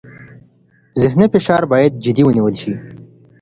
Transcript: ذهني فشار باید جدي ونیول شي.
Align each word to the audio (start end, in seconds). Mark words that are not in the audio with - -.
ذهني 1.01 1.25
فشار 1.33 1.61
باید 1.71 1.93
جدي 2.03 2.23
ونیول 2.25 2.53
شي. 2.61 2.73